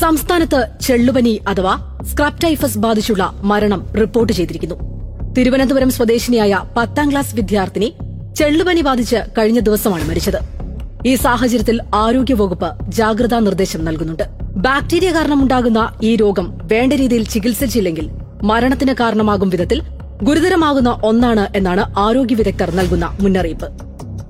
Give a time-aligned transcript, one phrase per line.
[0.00, 4.76] സംസ്ഥാനത്ത് ചെള്ളുപനി അഥവാ സ്ക്രാപ്റ്റൈഫസ് ബാധിച്ചുള്ള മരണം റിപ്പോർട്ട് ചെയ്തിരിക്കുന്നു.
[5.32, 7.94] തിരുവനന്തപുരം സ്വദേശിനിയായ പത്താം ക്ലാസ് വിദ്യാർത്ഥിനി
[8.36, 10.38] ചെള്ളുപനി ബാധിച്ച് കഴിഞ്ഞ ദിവസമാണ് മരിച്ചത്.
[11.06, 14.22] ഈ സാഹചര്യത്തിൽ ആരോഗ്യവകുപ്പ് ജാഗ്രതാ നിർദ്ദേശം നൽകുന്നുണ്ട്.
[14.40, 18.10] ബാക്ടീരിയ കാരണമുണ്ടാകുന്ന ഈ രോഗം വേണ്ട രീതിയിൽ ചികിത്സിച്ചില്ലെങ്കിൽ
[18.42, 19.82] മരണത്തിന് കാരണമാകും വിധത്തിൽ
[20.22, 23.68] ഗുരുതരമാകുന്ന ഒന്നാണ് എന്നാണ് ആരോഗ്യ വിദഗ്ധർ നൽകുന്ന മുന്നറിയിപ്പ്.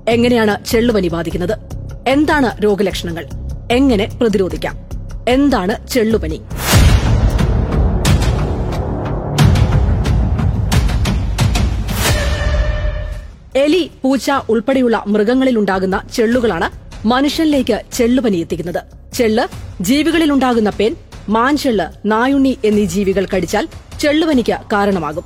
[0.09, 1.57] എങ്ങനെയാണ് ചെള്ളുപനി ബാധിക്കുന്നത്?
[2.07, 3.25] എന്താണ് രോഗലക്ഷണങ്ങൾ?
[3.71, 4.82] എങ്ങനെ പ്രതിരോധിക്കാം?
[5.27, 6.41] എന്താണ് ചെള്ളുപനി?
[13.55, 16.69] എലി പൂച്ച ഉൾപ്പെടെയുള്ള മൃഗങ്ങളിൽ ഉണ്ടാകുന്ന ചെള്ളുകളാണ്
[17.07, 18.81] മനുഷ്യനിലേക്ക് ചെള്ളുപനി എത്തിക്കുന്നത്.
[19.13, 19.47] ചെള്ള്
[19.83, 20.95] ജീവികളിലുണ്ടാകുന്ന പേൻ
[21.29, 23.67] മാൻചെള്ള് നായുണ്ണി എന്നീ ജീവികൾ കടിച്ചാൽ
[23.99, 25.23] ചെള്ളുപനിക്ക് കാരണമാകും.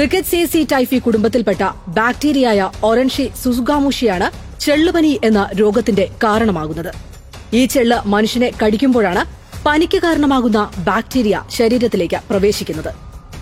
[0.00, 7.13] റിക്കറ്റ്സേസി ടൈഫി കുടുംബത്തിൽപ്പെട്ട ബാക്ടീരിയയായ ഒറൻഷി സുസുഗാമുഷിയാണ് ചെള്ളുപനി എന്ന രോഗത്തിന്റെ കാരണമാകുന്നത്.
[7.54, 9.22] ഈ ചെള്ള് മനുഷ്യനെ കടിക്കുമ്പോഴാണ്
[9.66, 12.92] പനിക്ക് കാരണമാകുന്ന ബാക്ടീരിയ ശരീരത്തിലേക്ക് പ്രവേശിക്കുന്നത്.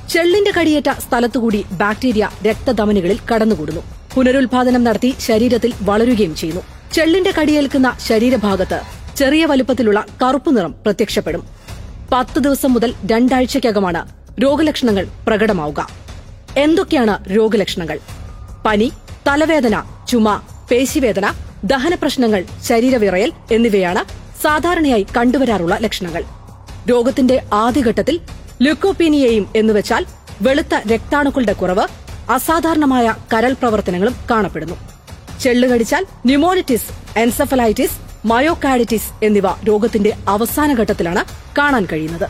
[0.08, 3.82] ചെള്ളിന്റെ കടിയേറ്റ സ്ഥലത്തുകൂടി ബാക്ടീരിയ രക്തധമനികളിൽ കടന്നുകൂടുന്നു.
[4.14, 6.62] പുനരുൽപാദനം നടത്തി ശരീരത്തിൽ വളരുകയും ചെയ്യുന്നു.
[6.92, 8.80] ചെള്ളിന്റെ കടിയേൽക്കുന്ന ശരീരഭാഗത്ത്
[9.16, 11.42] ചെറിയ വലുപ്പത്തിലുള്ള കറുപ്പ് നിറം പ്രത്യക്ഷപ്പെടും.
[12.12, 14.02] പത്ത് ദിവസം മുതൽ രണ്ടാഴ്ചയ്ക്കകമാണ്
[14.42, 15.88] രോഗലക്ഷണങ്ങൾ പ്രകടമാവുക.
[16.56, 17.98] എന്തൊക്കെയാണ് രോഗലക്ഷണങ്ങൾ?
[18.66, 18.92] പനി
[19.28, 21.26] തലവേദന ചുമ പേശിവേദന
[21.64, 24.05] ദഹനപ്രശ്നങ്ങൾ ശരീരവിറയൽ എന്നിവയാണ്
[24.42, 26.24] സാധാരണയായി കണ്ടുവരാറുള്ള ലക്ഷണങ്ങൾ.
[26.91, 28.20] രോഗത്തിന്റെ ആദ്യഘട്ടത്തിൽ
[28.62, 30.06] ലുക്കോപീനിയയും എന്നുവെച്ചാൽ
[30.42, 31.86] വെളുത്ത രക്താണുക്കളുടെ കുറവ്
[32.30, 34.77] അസാധാരണമായ കരൾ പ്രവർത്തനങ്ങളും കാണപ്പെടുന്നു.
[35.41, 41.24] ചെള്ളുകടിച്ചാൽ ന്യൂമോണിറ്റിസ് എൻസഫലൈറ്റിസ് മയോകാഡിറ്റിസ് എന്നിവ രോഗത്തിന്റെ അവസാന ഘട്ടത്തിലാണ്
[41.58, 42.28] കാണാൻ കഴിയുന്നത്.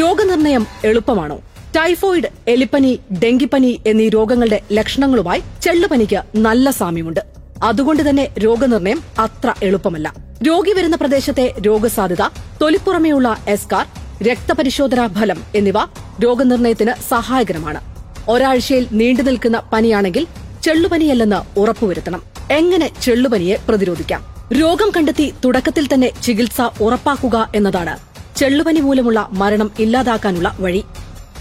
[0.00, 1.40] രോഗനിർണയം എളുപ്പമാണോ?
[1.76, 7.43] ടൈഫോയിഡ് എലിപ്പനി ഡെങ്കിപ്പനി എന്നീ രോഗങ്ങളുടെ ലക്ഷണങ്ങളുമായി ചെള്ളുപനിക്ക് നല്ല സാമ്യമുണ്ട്.
[7.64, 10.14] അതുകൊണ്ട് തന്നെ രോഗനിർണയം അത്ര എളുപ്പമല്ല.
[10.42, 12.22] രോഗി വരുന്ന പ്രദേശത്തെ രോഗസാധ്യത
[12.60, 13.86] തൊലിപ്പുറമെയുള്ള എസ്കാർ
[14.22, 15.78] രക്തപരിശോധനാ ഫലം എന്നിവ
[16.24, 17.80] രോഗനിർണയത്തിന് സഹായകരമാണ്.
[18.28, 20.26] ഒരാഴ്ചയിൽ നീണ്ടു നിൽക്കുന്ന പനിയാണെങ്കിൽ
[20.62, 22.22] ചെള്ളുപനിയല്ലെന്ന് ഉറപ്പുവരുത്തണം.
[22.50, 24.22] എങ്ങനെ ചെള്ളുപനിയെ പ്രതിരോധിക്കാം?
[24.60, 27.94] രോഗം കണ്ടെത്തി തുടക്കത്തിൽ തന്നെ ചികിത്സ ഉറപ്പാക്കുക എന്നതാണ്
[28.38, 30.84] ചെള്ളുപനി മൂലമുള്ള മരണം ഇല്ലാതാക്കാനുള്ള വഴി.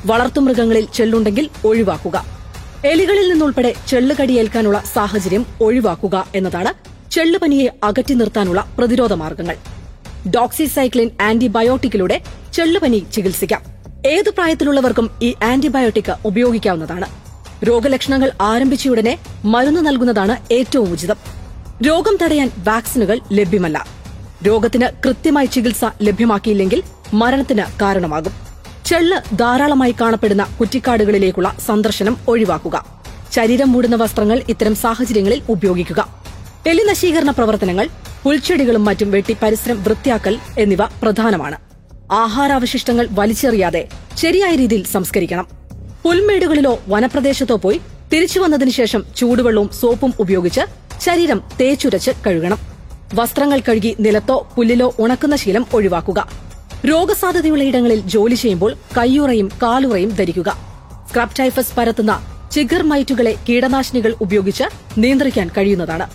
[0.05, 2.42] വളർത്തുമൃഗങ്ങളിൽ ചെള്ളുണ്ടെങ്കിൽ ഒഴിവാക്കുക.
[2.85, 6.73] എലികളിൽ നിന്നുൾപ്പെടെ ചെള്ളുകടിയേൽക്കാനുള്ള സാഹചര്യം ഒഴിവാക്കുക എന്നതാണ്
[7.11, 9.55] ചെള്ളുപനിയെ അകറ്റി നിർത്താനുള്ള പ്രതിരോധ മാർഗങ്ങൾ.
[10.29, 12.21] ഡോക്സിസൈക്ലിൻ ആന്റിബയോട്ടിക്കിലൂടെ
[12.53, 13.61] ചെള്ളുപനി ചികിത്സിക്കാം.
[14.05, 17.05] ഏതു പ്രായത്തിലുള്ളവർക്കും ഈ ആന്റിബയോട്ടിക് ഉപയോഗിക്കാവുന്നതാണ്.
[17.65, 21.15] രോഗലക്ഷണങ്ങൾ ആരംഭിച്ചയുടനെ മരുന്ന് നൽകുന്നതാണ് ഏറ്റവും ഉചിതം.
[21.87, 23.87] രോഗം തടയാൻ വാക്സിനുകൾ ലഭ്യമല്ല.
[24.47, 26.83] രോഗത്തിന് കൃത്യമായി ചികിത്സ ലഭ്യമാക്കിയില്ലെങ്കിൽ
[27.13, 28.42] മരണത്തിന് കാരണമാകും.
[28.93, 32.85] ചെള്ള് ധാരാളമായി കാണപ്പെടുന്ന കുറ്റിക്കാടുകളിലേക്കുള്ള സന്ദർശനം ഒഴിവാക്കുക.
[33.33, 36.07] ശരീരം മൂടുന്ന വസ്ത്രങ്ങൾ ഇത്തരം സാഹചര്യങ്ങളിൽ ഉപയോഗിക്കുക.
[36.67, 37.89] എലിനശീകരണ പ്രവർത്തനങ്ങൾ
[38.23, 41.57] പുൽച്ചെടികളും മറ്റും വെട്ടി പരിസരം വൃത്തിയാക്കൽ എന്നിവ പ്രധാനമാണ്.
[42.11, 45.47] ആഹാരാവശിഷ്ടങ്ങൾ വലിച്ചെറിയാതെ ശരിയായ രീതിയിൽ സംസ്കരിക്കണം.
[46.03, 47.81] പുൽമേടുകളിലോ വനപ്രദേശത്തോ പോയി
[48.13, 50.61] തിരിച്ചു വന്നതിനു ശേഷം ചൂടുവെള്ളവും സോപ്പും ഉപയോഗിച്ച്
[51.01, 52.57] ശരീരം തേച്ചുരച്ച് കഴുകണം.
[53.13, 56.52] വസ്ത്രങ്ങൾ കഴുകി നിലത്തോ പുല്ലിലോ ഉണക്കുന്ന ശീലം ഒഴിവാക്കുക.
[56.89, 60.49] രോഗസാധ്യതയുള്ള ഇടങ്ങളിൽ ജോലി ചെയ്യുമ്പോൾ കയ്യുറയും കാലുറയും ധരിക്കുക.
[61.09, 62.13] സ്ക്രബ് ടൈഫസ് പരത്തുന്ന
[62.51, 64.63] ചിഗർ മൈറ്റുകളെ കീടനാശിനികൾ ഉപയോഗിച്ച്
[64.97, 66.05] നിയന്ത്രിക്കാൻ കഴിയുന്നതാണ്.